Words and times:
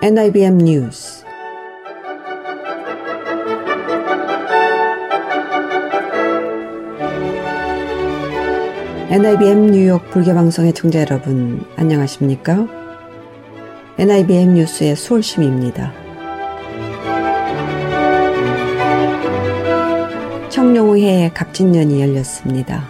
NIBM 0.00 0.56
뉴스 0.64 1.24
NIBM 9.10 9.72
뉴욕 9.72 10.08
불교방송의 10.08 10.72
청자 10.72 11.00
여러분 11.00 11.62
안녕하십니까? 11.76 12.66
NIBM 13.98 14.54
뉴스의 14.54 14.96
수월심입니다. 14.96 15.97
청룡회 20.58 21.30
갑진년이 21.34 22.02
열렸습니다. 22.02 22.82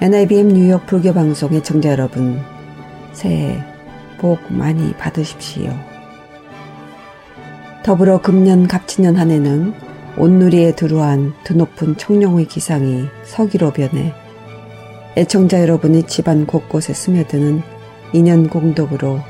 NIBM 0.00 0.48
뉴욕 0.48 0.84
불교 0.86 1.14
방송의 1.14 1.62
청자 1.62 1.90
여러분 1.90 2.40
새해 3.12 3.62
복 4.18 4.40
많이 4.52 4.92
받으십시오. 4.94 5.72
더불어 7.84 8.20
금년 8.20 8.66
갑진년 8.66 9.14
한 9.18 9.30
해는 9.30 9.72
온누리에 10.16 10.74
들어한 10.74 11.32
드높은 11.44 11.96
청룡의 11.96 12.46
기상이 12.46 13.04
서기로 13.22 13.72
변해 13.72 14.12
애청자 15.16 15.62
여러분이 15.62 16.08
집안 16.08 16.44
곳곳에 16.44 16.92
스며드는 16.92 17.62
인연 18.14 18.48
공덕으로 18.48 19.20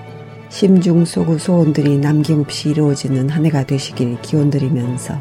심중 0.48 1.04
소구 1.04 1.36
소원들이 1.36 1.98
남김없이 1.98 2.70
이루어지는 2.70 3.28
한 3.28 3.44
해가 3.44 3.64
되시길 3.66 4.22
기원드리면서 4.22 5.20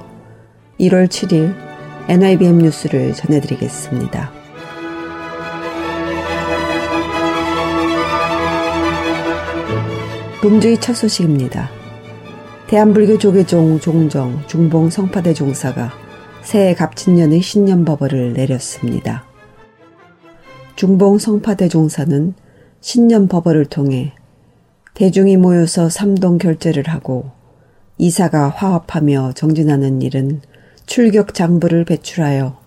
1월 0.79 1.07
7일 1.09 1.70
NIBM 2.07 2.57
뉴스를 2.59 3.13
전해드리겠습니다. 3.13 4.31
금주의 10.41 10.79
첫 10.79 10.95
소식입니다. 10.95 11.69
대한불교 12.67 13.19
조계종 13.19 13.79
종정 13.79 14.41
중봉 14.47 14.89
성파대 14.89 15.33
종사가 15.33 15.91
새해 16.41 16.73
갑진년의 16.73 17.41
신년법어를 17.41 18.33
내렸습니다. 18.33 19.23
중봉 20.75 21.19
성파대 21.19 21.69
종사는 21.69 22.33
신년법어를 22.79 23.65
통해 23.65 24.13
대중이 24.95 25.37
모여서 25.37 25.89
삼동 25.89 26.39
결제를 26.39 26.87
하고 26.87 27.29
이사가 27.99 28.49
화합하며 28.49 29.33
정진하는 29.35 30.01
일은 30.01 30.41
출격 30.85 31.33
장부를 31.33 31.85
배출하여 31.85 32.59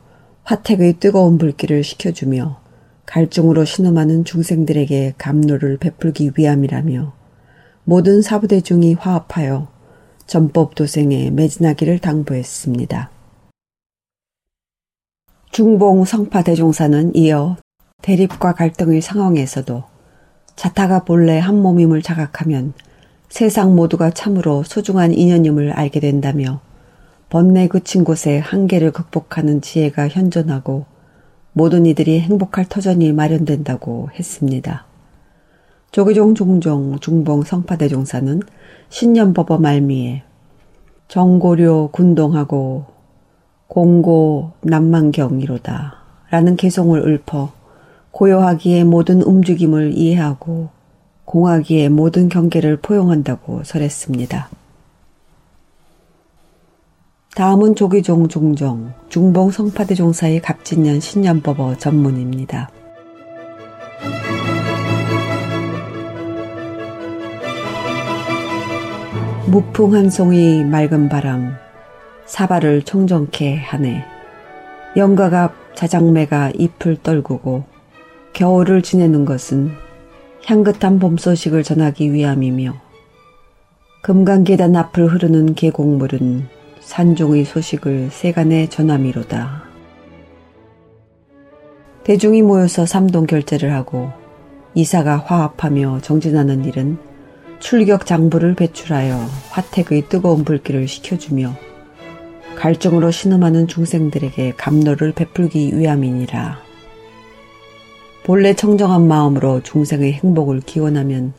화택의 0.44 0.94
뜨거운 1.00 1.38
불길을 1.38 1.84
식혀주며 1.84 2.60
갈증으로 3.06 3.64
신음하는 3.64 4.24
중생들에게 4.24 5.14
감로를 5.18 5.76
베풀기 5.76 6.32
위함이라며 6.36 7.12
모든 7.84 8.22
사부대중이 8.22 8.94
화합하여 8.94 9.68
전법 10.26 10.74
도생에 10.74 11.30
매진하기를 11.30 11.98
당부했습니다. 11.98 13.10
중봉 15.50 16.04
성파 16.04 16.42
대종사는 16.42 17.14
이어 17.14 17.56
대립과 18.02 18.54
갈등의 18.54 19.00
상황에서도 19.00 19.84
자타가 20.56 21.04
본래 21.04 21.38
한 21.38 21.60
몸임을 21.60 22.02
자각하면 22.02 22.72
세상 23.28 23.74
모두가 23.74 24.10
참으로 24.10 24.62
소중한 24.62 25.12
인연임을 25.12 25.72
알게 25.72 26.00
된다며 26.00 26.60
번뇌 27.34 27.66
그친 27.66 28.04
곳에 28.04 28.38
한계를 28.38 28.92
극복하는 28.92 29.60
지혜가 29.60 30.06
현존하고 30.06 30.84
모든 31.52 31.84
이들이 31.84 32.20
행복할 32.20 32.64
터전이 32.68 33.12
마련된다고 33.12 34.08
했습니다. 34.16 34.84
조계종 35.90 36.36
종종 36.36 36.96
중봉 37.00 37.42
성파대종사는 37.42 38.40
신년법어 38.88 39.58
말미에 39.58 40.22
정고려 41.08 41.88
군동하고 41.90 42.84
공고 43.66 44.52
남만경이로다 44.60 45.94
라는 46.30 46.54
개송을 46.54 47.20
읊어 47.28 47.52
고요하기에 48.12 48.84
모든 48.84 49.22
움직임을 49.22 49.98
이해하고 49.98 50.68
공하기에 51.24 51.88
모든 51.88 52.28
경계를 52.28 52.76
포용한다고 52.76 53.64
설했습니다. 53.64 54.50
다음은 57.34 57.74
조기종 57.74 58.28
중정 58.28 58.94
중봉 59.08 59.50
성파대종 59.50 60.12
사의 60.12 60.40
갑진년 60.40 61.00
신년법어 61.00 61.78
전문입니다. 61.78 62.70
무풍 69.48 69.94
한 69.94 70.10
송이 70.10 70.62
맑은 70.62 71.08
바람 71.08 71.56
사발을 72.24 72.82
청정케 72.82 73.56
하네 73.56 74.04
영가가 74.96 75.52
자장매가 75.74 76.52
잎을 76.56 76.98
떨구고 77.02 77.64
겨울을 78.32 78.82
지내는 78.82 79.24
것은 79.24 79.72
향긋한 80.46 81.00
봄 81.00 81.16
소식을 81.16 81.64
전하기 81.64 82.12
위함이며 82.12 82.74
금강 84.02 84.44
계단 84.44 84.76
앞을 84.76 85.08
흐르는 85.08 85.54
계곡물은 85.54 86.63
산종의 86.84 87.44
소식을 87.46 88.10
세간에 88.10 88.68
전함이로다. 88.68 89.64
대중이 92.04 92.42
모여서 92.42 92.84
삼동 92.84 93.26
결제를 93.26 93.72
하고 93.72 94.12
이사가 94.74 95.16
화합하며 95.16 96.00
정진하는 96.02 96.64
일은 96.66 96.98
출격 97.58 98.04
장부를 98.04 98.54
배출하여 98.54 99.16
화택의 99.50 100.08
뜨거운 100.10 100.44
불길을 100.44 100.86
식혀주며 100.86 101.54
갈증으로 102.56 103.10
신음하는 103.10 103.66
중생들에게 103.66 104.52
감로를 104.56 105.12
베풀기 105.12 105.78
위함이니라. 105.78 106.58
본래 108.24 108.54
청정한 108.54 109.08
마음으로 109.08 109.62
중생의 109.62 110.12
행복을 110.12 110.60
기원하면 110.60 111.32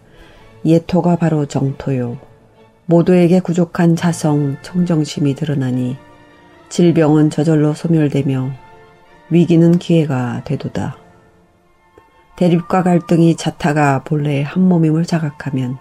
예토가 0.65 1.15
바로 1.17 1.45
정토요. 1.45 2.34
모두에게 2.87 3.39
부족한 3.41 3.95
자성, 3.95 4.57
청정심이 4.61 5.33
드러나니 5.33 5.97
질병은 6.69 7.29
저절로 7.29 7.73
소멸되며 7.73 8.51
위기는 9.29 9.79
기회가 9.79 10.43
되도다. 10.45 10.97
대립과 12.35 12.83
갈등이 12.83 13.37
자타가 13.37 14.03
본래 14.03 14.43
한 14.43 14.67
몸임을 14.67 15.05
자각하면 15.05 15.77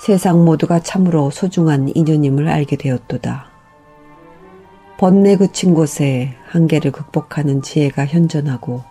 세상 0.00 0.44
모두가 0.44 0.80
참으로 0.80 1.30
소중한 1.30 1.90
인연임을 1.94 2.48
알게 2.48 2.76
되었도다. 2.76 3.46
번뇌 4.98 5.36
그친 5.36 5.74
곳에 5.74 6.34
한계를 6.48 6.92
극복하는 6.92 7.62
지혜가 7.62 8.06
현존하고 8.06 8.82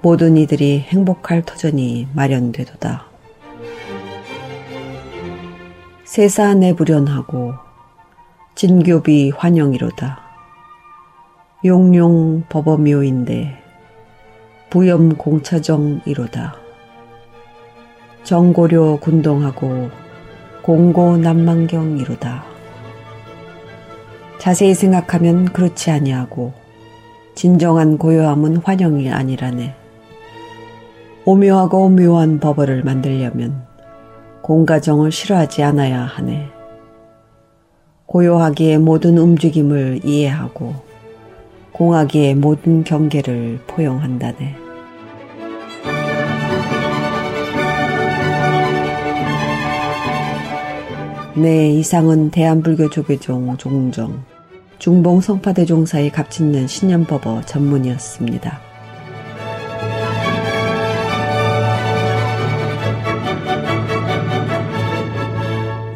모든 0.00 0.36
이들이 0.36 0.80
행복할 0.80 1.42
터전이 1.42 2.08
마련되도다. 2.14 3.07
세사 6.08 6.54
내불연하고 6.54 7.52
진교비 8.54 9.32
환영이로다. 9.36 10.18
용용 11.66 12.44
법어묘인데 12.48 13.62
부염 14.70 15.18
공차정이로다. 15.18 16.56
정고려 18.24 19.00
군동하고 19.02 19.90
공고 20.62 21.18
남만경이로다. 21.18 22.42
자세히 24.38 24.72
생각하면 24.72 25.44
그렇지 25.52 25.90
아니하고 25.90 26.54
진정한 27.34 27.98
고요함은 27.98 28.56
환영이 28.64 29.12
아니라네. 29.12 29.76
오묘하고 31.26 31.90
묘한 31.90 32.40
법어를 32.40 32.82
만들려면 32.82 33.67
공가정을 34.48 35.12
싫어하지 35.12 35.62
않아야 35.62 36.00
하네. 36.00 36.48
고요하기에 38.06 38.78
모든 38.78 39.18
움직임을 39.18 40.00
이해하고 40.02 40.74
공하기에 41.72 42.34
모든 42.34 42.82
경계를 42.82 43.60
포용한다네. 43.66 44.56
네, 51.36 51.70
이상은 51.74 52.30
대한불교 52.30 52.88
조계종 52.88 53.54
종정 53.58 54.24
중봉 54.78 55.20
성파대종사의 55.20 56.10
값짓는 56.10 56.68
신년법어 56.68 57.42
전문이었습니다. 57.42 58.67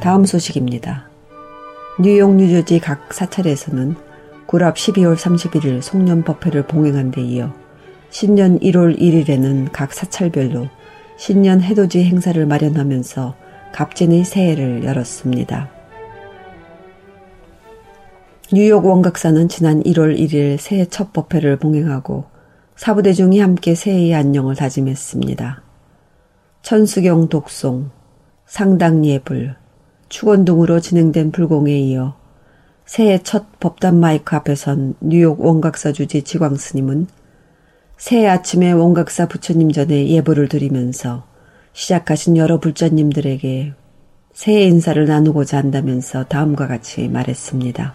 다음 0.03 0.25
소식입니다. 0.25 1.09
뉴욕, 2.01 2.35
뉴저지 2.35 2.81
각 2.81 3.15
사찰에서는 3.15 3.95
구랍 4.47 4.75
12월 4.75 5.15
31일 5.15 5.81
송년 5.81 6.25
법회를 6.25 6.67
봉행한 6.67 7.13
데 7.13 7.23
이어 7.23 7.55
신년 8.11 8.59
1월 8.59 8.99
1일에는 8.99 9.69
각 9.71 9.93
사찰별로 9.93 10.67
신년 11.17 11.61
해돋이 11.61 12.03
행사를 12.03 12.45
마련하면서 12.45 13.37
갑진의 13.73 14.25
새해를 14.25 14.83
열었습니다. 14.83 15.71
뉴욕 18.53 18.85
원각사는 18.85 19.49
지난 19.49 19.85
1월 19.85 20.19
1일 20.19 20.59
새해 20.59 20.85
첫 20.87 21.13
법회를 21.13 21.59
봉행하고 21.59 22.25
사부대중이 22.75 23.39
함께 23.39 23.77
새해의 23.77 24.17
안녕을 24.17 24.57
다짐했습니다. 24.57 25.63
천수경 26.63 27.29
독송, 27.29 27.91
상당 28.47 29.05
예불, 29.05 29.62
축원 30.13 30.45
등으로 30.45 30.79
진행된 30.79 31.33
불공에 31.33 31.73
이어 31.73 32.15
새해 32.85 33.23
첫 33.23 33.59
법단 33.61 33.99
마이크 33.99 34.37
앞에 34.37 34.55
선 34.55 34.93
뉴욕 35.01 35.41
원각사 35.41 35.93
주지 35.93 36.21
지광 36.21 36.57
스님은 36.57 37.07
새해 37.97 38.29
아침에 38.29 38.73
원각사 38.73 39.27
부처님 39.27 39.73
전에 39.73 40.09
예불을 40.09 40.49
드리면서 40.51 41.25
시작하신 41.73 42.37
여러 42.37 42.61
불자님들에게 42.61 43.73
새해 44.35 44.65
인사를 44.65 45.03
나누고자 45.03 45.57
한다면서 45.57 46.25
다음과 46.25 46.67
같이 46.67 47.09
말했습니다. 47.09 47.95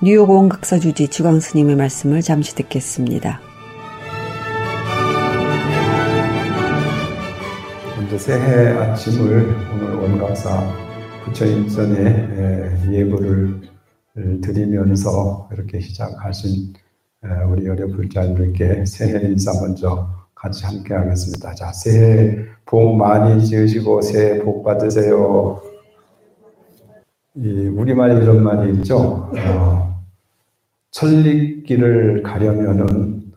뉴욕 0.00 0.30
원각사 0.30 0.78
주지 0.78 1.08
지광 1.08 1.40
스님의 1.40 1.74
말씀을 1.74 2.22
잠시 2.22 2.54
듣겠습니다. 2.54 3.47
새해 8.18 8.76
아침을 8.76 9.54
오늘 9.72 9.94
원각사 9.94 10.60
부처님 11.24 11.68
전에 11.68 12.28
예불을 12.90 13.60
드리면서 14.42 15.48
이렇게 15.52 15.78
시작하신 15.78 16.72
우리 17.48 17.66
여러 17.66 17.86
불자님들께 17.86 18.84
새해 18.86 19.24
인사 19.24 19.52
먼저 19.60 20.10
같이 20.34 20.64
함께 20.66 20.94
하겠습니다. 20.94 21.54
자, 21.54 21.72
새해 21.72 22.44
복 22.66 22.96
많이 22.96 23.44
지으시고 23.44 24.02
새해 24.02 24.40
복 24.40 24.64
받으세요. 24.64 25.62
이 27.36 27.68
우리말에 27.68 28.16
이런 28.20 28.42
말이 28.42 28.72
있죠. 28.74 29.30
어, 29.32 30.04
천리길을 30.90 32.24
가려면은 32.24 33.32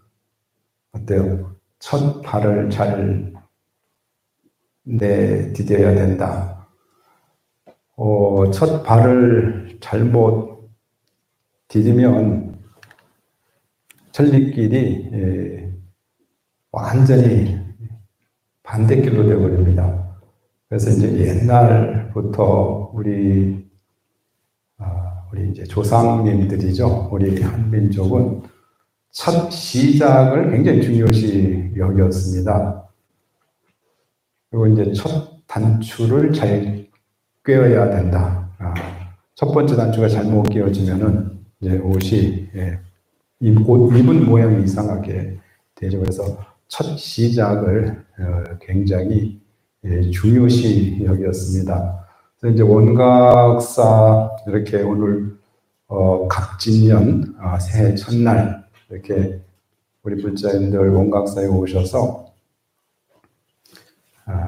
어때요? 0.91 1.51
첫 1.77 2.21
발을 2.23 2.71
잘 2.71 3.31
내디뎌야 4.83 5.95
된다. 5.95 6.67
어, 7.95 8.49
첫 8.51 8.83
발을 8.83 9.77
잘못 9.79 10.69
디디면 11.67 12.59
천리길이 14.11 15.09
예, 15.13 15.73
완전히 16.71 17.57
반대길로 18.63 19.27
되어버립니다. 19.27 20.17
그래서 20.67 20.89
이제 20.89 21.27
옛날부터 21.27 22.91
우리 22.93 23.69
아, 24.77 25.27
우리 25.31 25.49
이제 25.49 25.63
조상님들이죠. 25.63 27.09
우리 27.11 27.41
한민족은 27.41 28.43
첫 29.11 29.51
시작을 29.51 30.51
굉장히 30.51 30.81
중요시 30.81 31.73
여겼습니다. 31.77 32.90
그리고 34.51 34.67
이제 34.67 34.91
첫 34.91 35.29
단추를 35.47 36.33
잘 36.33 36.85
꿰어야 37.45 37.89
된다. 37.89 38.49
아, 38.59 38.73
첫 39.33 39.51
번째 39.51 39.75
단추가 39.75 40.07
잘못 40.09 40.43
끼어지면은 40.43 41.39
이제 41.61 41.77
옷이 41.77 42.49
예, 42.55 42.79
옷 43.65 43.95
입은 43.95 44.25
모양이 44.25 44.63
이상하게 44.63 45.39
되죠. 45.75 45.99
그래서 45.99 46.37
첫 46.67 46.97
시작을 46.97 48.03
어, 48.19 48.43
굉장히 48.59 49.41
예, 49.85 50.01
중요시 50.11 51.01
여겼습니다. 51.05 52.05
그래서 52.39 52.53
이제 52.53 52.63
원각사 52.63 54.31
이렇게 54.47 54.81
오늘 54.81 55.37
어, 55.87 56.27
각진년 56.27 57.35
아, 57.39 57.57
새해 57.57 57.95
첫날 57.95 58.65
이렇게 58.89 59.39
우리 60.03 60.21
불자님들 60.21 60.89
원각사에 60.89 61.47
오셔서 61.47 62.25
아, 62.27 62.30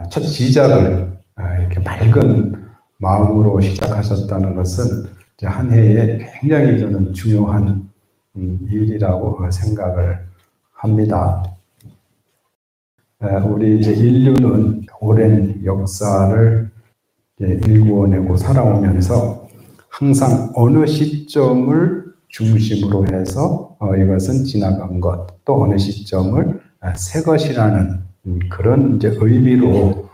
첫 0.10 0.24
시작을 0.24 1.18
아, 1.36 1.58
이렇게 1.58 1.80
맑은 1.80 2.64
마음으로 2.98 3.60
시작하셨다는 3.60 4.56
것은 4.56 5.06
한 5.44 5.72
해에 5.72 6.30
굉장히 6.40 6.80
저는 6.80 7.14
중요한 7.14 7.90
음, 8.36 8.60
일이라고 8.72 9.50
생각을 9.52 10.26
합니다. 10.72 11.44
우리 13.46 13.80
이제 13.80 13.94
인류는 13.94 14.86
오랜 15.00 15.64
역사를 15.64 16.70
일구어내고 17.40 18.36
살아오면서 18.36 19.48
항상 19.90 20.52
어느 20.56 20.86
시점을 20.86 22.04
중심으로 22.28 23.06
해서 23.08 23.76
어, 23.80 23.96
이것은 23.96 24.44
지나간 24.44 25.00
것, 25.00 25.28
또 25.46 25.64
어느 25.64 25.78
시점을 25.78 26.60
새 26.96 27.22
것이라는 27.22 27.80
음, 27.80 28.12
그런 28.50 28.96
이제 28.96 29.14
의미로 29.20 30.10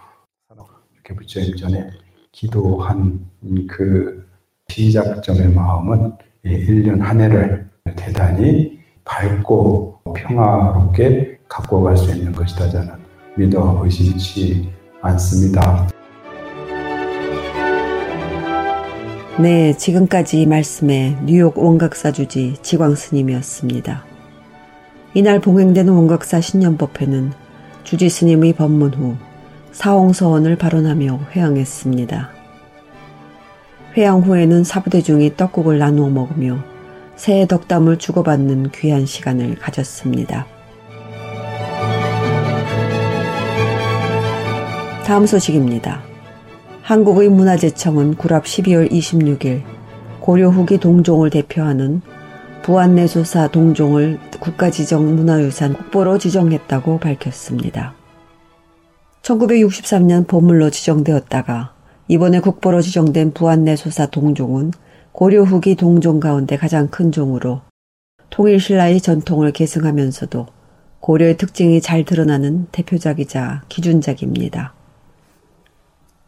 이렇게 0.93 1.15
부처님 1.15 1.55
전에 1.55 1.89
기도한 2.31 3.25
그 3.67 4.27
시작점의 4.67 5.49
마음은 5.49 6.13
1년 6.43 6.99
한 6.99 7.21
해를 7.21 7.69
대단히 7.95 8.79
밝고 9.05 10.01
평화롭게 10.15 11.39
갖고 11.47 11.83
갈 11.83 11.97
수 11.97 12.11
있는 12.11 12.31
것이다 12.31 12.69
저는 12.69 12.93
믿어 13.37 13.81
의심치 13.83 14.69
않습니다. 15.01 15.87
네, 19.39 19.73
지금까지 19.77 20.45
말씀에 20.47 21.17
뉴욕 21.25 21.57
원각사 21.57 22.11
주지 22.11 22.55
지광 22.61 22.95
스님이었습니다. 22.95 24.03
이날 25.13 25.39
봉행되는 25.39 25.91
원각사 25.93 26.41
신년법회는 26.41 27.31
주지 27.89 28.07
스님의 28.07 28.53
법문 28.53 28.93
후 28.93 29.15
사홍서원을 29.71 30.57
발언하며 30.57 31.21
회항했습니다. 31.31 32.29
회항 33.97 34.19
후에는 34.19 34.63
사부대중이 34.63 35.35
떡국을 35.35 35.79
나누어 35.79 36.07
먹으며 36.09 36.63
새해 37.15 37.47
덕담을 37.47 37.97
주고받는 37.97 38.69
귀한 38.75 39.07
시간을 39.07 39.55
가졌습니다. 39.55 40.45
다음 45.07 45.25
소식입니다. 45.25 46.03
한국의 46.83 47.29
문화재청은 47.29 48.17
구랍 48.17 48.43
12월 48.43 48.91
26일 48.91 49.63
고려 50.19 50.49
후기 50.49 50.77
동종을 50.77 51.31
대표하는 51.31 52.03
부안내소사 52.61 53.47
동종을 53.47 54.19
국가지정 54.39 55.15
문화유산 55.15 55.73
국보로 55.73 56.17
지정했다고 56.17 56.99
밝혔습니다. 56.99 57.93
1963년 59.21 60.27
보물로 60.27 60.69
지정되었다가 60.69 61.73
이번에 62.07 62.39
국보로 62.39 62.81
지정된 62.81 63.33
부안내 63.33 63.75
소사 63.75 64.07
동종은 64.07 64.71
고려 65.11 65.43
후기 65.43 65.75
동종 65.75 66.19
가운데 66.19 66.57
가장 66.57 66.87
큰 66.87 67.11
종으로 67.11 67.61
통일신라의 68.29 69.01
전통을 69.01 69.51
계승하면서도 69.51 70.47
고려의 71.01 71.37
특징이 71.37 71.81
잘 71.81 72.03
드러나는 72.03 72.67
대표작이자 72.71 73.63
기준작입니다. 73.69 74.73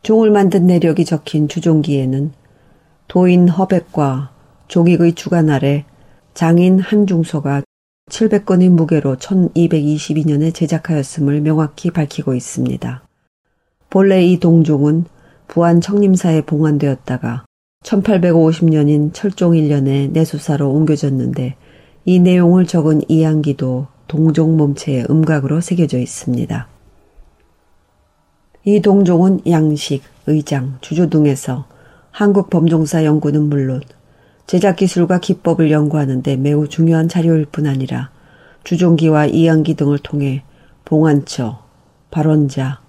종을 0.03 0.31
만든 0.31 0.65
내력이 0.65 1.05
적힌 1.05 1.47
주종기에는 1.47 2.31
도인 3.07 3.49
허백과 3.49 4.31
종익의 4.67 5.13
주관 5.13 5.49
아래 5.49 5.85
장인 6.33 6.79
한중서가 6.79 7.61
700건의 8.09 8.69
무게로 8.69 9.15
1222년에 9.17 10.53
제작하였음을 10.53 11.41
명확히 11.41 11.91
밝히고 11.91 12.33
있습니다. 12.33 13.03
본래 13.89 14.23
이 14.23 14.39
동종은 14.39 15.05
부안 15.47 15.81
청림사에 15.81 16.41
봉안되었다가 16.41 17.45
1850년인 17.83 19.13
철종 19.13 19.53
1년에 19.53 20.11
내수사로 20.11 20.71
옮겨졌는데 20.71 21.55
이 22.05 22.19
내용을 22.19 22.65
적은 22.65 23.01
이양기도 23.07 23.87
동종 24.07 24.57
몸체의 24.57 25.07
음각으로 25.09 25.61
새겨져 25.61 25.97
있습니다. 25.97 26.67
이 28.65 28.81
동종은 28.81 29.41
양식, 29.47 30.03
의장, 30.27 30.77
주조 30.81 31.09
등에서 31.09 31.65
한국 32.11 32.49
범종사 32.49 33.05
연구는 33.05 33.43
물론 33.43 33.81
제작 34.47 34.75
기술과 34.75 35.19
기법을 35.19 35.71
연구하는데 35.71 36.35
매우 36.37 36.67
중요한 36.67 37.07
자료일 37.07 37.45
뿐 37.45 37.67
아니라 37.67 38.09
주종기와 38.63 39.27
이양기 39.27 39.75
등을 39.75 39.99
통해 39.99 40.43
봉안처, 40.85 41.63
발원자, 42.11 42.81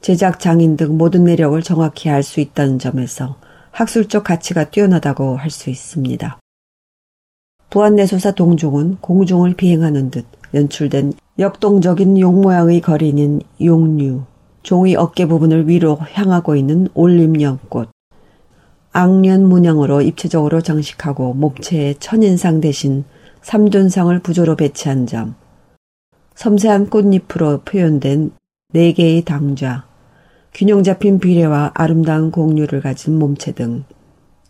제작 0.00 0.40
장인 0.40 0.76
등 0.76 0.96
모든 0.96 1.24
내력을 1.24 1.60
정확히 1.62 2.08
알 2.08 2.22
수 2.22 2.40
있다는 2.40 2.78
점에서 2.78 3.36
학술적 3.70 4.24
가치가 4.24 4.70
뛰어나다고 4.70 5.36
할 5.36 5.50
수 5.50 5.68
있습니다. 5.70 6.38
부안내소사 7.68 8.32
동종은 8.32 8.96
공중을 9.00 9.54
비행하는 9.54 10.10
듯 10.10 10.24
연출된 10.54 11.12
역동적인 11.38 12.18
용 12.18 12.40
모양의 12.40 12.80
거린인 12.80 13.40
용류, 13.62 14.22
종의 14.62 14.96
어깨 14.96 15.26
부분을 15.26 15.68
위로 15.68 15.96
향하고 15.96 16.56
있는 16.56 16.88
올림연꽃, 16.94 17.90
악년 18.92 19.48
문양으로 19.48 20.02
입체적으로 20.02 20.60
장식하고 20.60 21.34
목체에 21.34 21.94
천인상 22.00 22.60
대신 22.60 23.04
삼존상을 23.40 24.18
부조로 24.18 24.56
배치한 24.56 25.06
점, 25.06 25.36
섬세한 26.34 26.90
꽃잎으로 26.90 27.60
표현된 27.60 28.32
네 28.72 28.92
개의 28.92 29.22
당좌, 29.22 29.84
균형 30.52 30.82
잡힌 30.82 31.20
비례와 31.20 31.70
아름다운 31.74 32.32
공류를 32.32 32.80
가진 32.80 33.16
몸체 33.16 33.52
등 33.52 33.84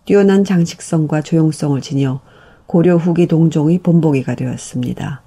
뛰어난 0.06 0.44
장식성과 0.44 1.20
조형성을 1.20 1.78
지녀 1.82 2.20
고려 2.66 2.96
후기 2.96 3.26
동종의 3.26 3.80
본보기가 3.80 4.36
되었습니다. 4.36 5.22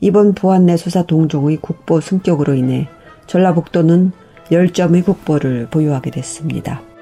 이번 0.00 0.32
부안내 0.32 0.78
수사 0.78 1.02
동종의 1.02 1.58
국보 1.58 2.00
승격으로 2.00 2.54
인해 2.54 2.88
전라북도는 3.26 4.12
10점의 4.50 5.04
국보를 5.04 5.68
보유하게 5.70 6.10
됐습니다. 6.12 6.95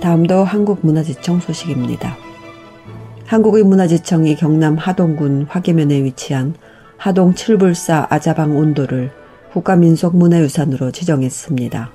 다음도 0.00 0.44
한국문화재청 0.44 1.40
소식입니다. 1.40 2.16
한국의 3.26 3.64
문화재청이 3.64 4.36
경남 4.36 4.76
하동군 4.76 5.46
화계면에 5.48 6.04
위치한 6.04 6.54
하동 6.96 7.34
칠불사 7.34 8.08
아자방 8.10 8.56
온도를 8.56 9.10
국가민속문화유산으로 9.52 10.90
지정했습니다. 10.90 11.90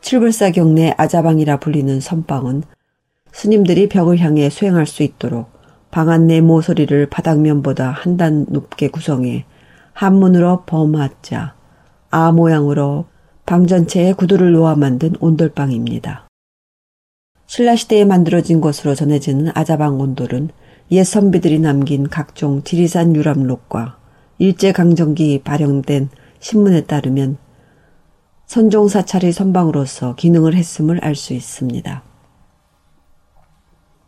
칠불사 0.00 0.50
경내 0.50 0.94
아자방이라 0.96 1.58
불리는 1.60 2.00
선방은 2.00 2.62
스님들이 3.32 3.88
벽을 3.88 4.18
향해 4.18 4.50
수행할 4.50 4.86
수 4.86 5.02
있도록 5.02 5.50
방 5.90 6.10
안내 6.10 6.40
모서리를 6.40 7.06
바닥면보다 7.06 7.90
한 7.90 8.16
단 8.16 8.44
높게 8.48 8.88
구성해 8.88 9.44
한문으로 9.96 10.64
범하자, 10.66 11.54
아 12.10 12.30
모양으로 12.30 13.06
방 13.46 13.66
전체에 13.66 14.12
구두를 14.12 14.52
놓아 14.52 14.74
만든 14.74 15.14
온돌방입니다. 15.20 16.28
신라시대에 17.46 18.04
만들어진 18.04 18.60
것으로 18.60 18.94
전해지는 18.94 19.52
아자방 19.54 19.98
온돌은 19.98 20.50
옛 20.90 21.02
선비들이 21.02 21.60
남긴 21.60 22.10
각종 22.10 22.62
지리산 22.62 23.16
유람록과 23.16 23.96
일제강점기 24.36 25.40
발행된 25.42 26.10
신문에 26.40 26.84
따르면 26.84 27.38
선종사찰의 28.44 29.32
선방으로서 29.32 30.14
기능을 30.16 30.54
했음을 30.56 31.02
알 31.02 31.14
수 31.14 31.32
있습니다. 31.32 32.02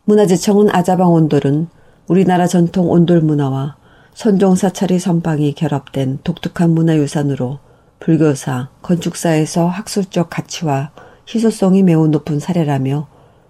문화재청은 0.05 0.69
아자방 0.69 1.11
온돌은 1.11 1.67
우리나라 2.07 2.45
전통 2.45 2.91
온돌 2.91 3.21
문화와 3.21 3.78
선종사찰의 4.13 4.99
선방이 4.99 5.53
결합된 5.53 6.19
독특한 6.23 6.71
문화유산으로 6.71 7.59
불교사, 7.99 8.69
건축사에서 8.81 9.67
학술적 9.67 10.29
가치와 10.29 10.91
희소성이 11.27 11.83
매우 11.83 12.07
높은 12.07 12.39
사례라며 12.39 13.07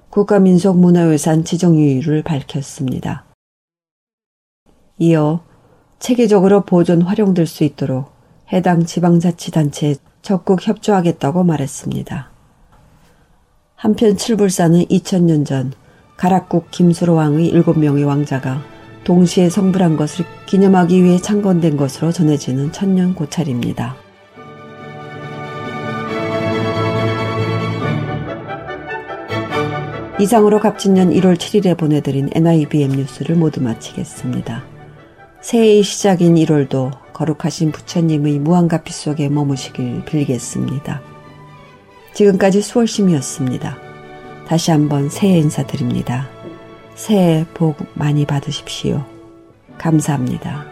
국가민속문화유산 0.09 1.43
지정 1.43 1.75
유의를 1.75 2.23
밝혔습니다. 2.23 3.25
이어 4.97 5.41
체계적으로 5.99 6.61
보존 6.61 7.01
활용될 7.01 7.45
수 7.45 7.63
있도록 7.63 8.11
해당 8.51 8.85
지방자치단체에 8.85 9.95
적극 10.21 10.67
협조하겠다고 10.67 11.43
말했습니다. 11.43 12.29
한편 13.75 14.17
칠불사는 14.17 14.85
2000년 14.85 15.45
전 15.45 15.71
가락국 16.17 16.69
김수로왕의 16.71 17.53
7명의 17.53 18.05
왕자가 18.05 18.78
동시에 19.09 19.49
성불한 19.49 19.97
것을 19.97 20.23
기념하기 20.45 21.03
위해 21.03 21.17
창건된 21.17 21.77
것으로 21.77 22.11
전해지는 22.11 22.71
천년 22.71 23.15
고찰입니다. 23.15 23.95
이상으로 30.19 30.59
갑진년 30.59 31.09
1월 31.09 31.37
7일에 31.37 31.75
보내드린 31.75 32.29
NIBM 32.35 32.91
뉴스를 32.91 33.35
모두 33.35 33.63
마치겠습니다. 33.63 34.63
새해의 35.41 35.81
시작인 35.81 36.35
1월도 36.35 36.91
거룩하신 37.11 37.71
부처님의 37.71 38.37
무한가피 38.37 38.93
속에 38.93 39.27
머무시길 39.29 40.05
빌겠습니다. 40.05 41.01
지금까지 42.13 42.61
수월심이었습니다. 42.61 43.75
다시 44.47 44.69
한번 44.69 45.09
새해 45.09 45.39
인사드립니다. 45.39 46.38
새해 46.99 47.45
복 47.53 47.77
많이 47.93 48.25
받으십시오. 48.25 49.05
감사합니다. 49.77 50.68